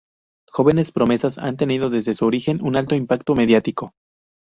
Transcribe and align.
Jóvenes 0.51 0.91
Promesas 0.91 1.37
ha 1.37 1.53
tenido 1.53 1.91
desde 1.91 2.15
su 2.15 2.25
origen 2.25 2.63
un 2.65 2.75
alto 2.75 2.95
impacto 2.95 3.35
mediático. 3.35 3.91